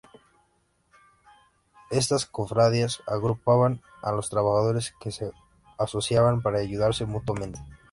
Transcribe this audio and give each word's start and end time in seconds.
Estas 1.91 2.25
cofradías 2.25 3.03
agrupaban 3.05 3.83
a 4.01 4.11
los 4.11 4.31
trabajadores 4.31 4.95
que 4.99 5.11
se 5.11 5.31
asociaban 5.77 6.41
para 6.41 6.57
ayudarse 6.57 7.05
mutuamente. 7.05 7.59